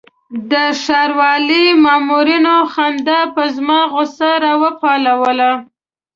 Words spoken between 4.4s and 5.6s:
راپاروله.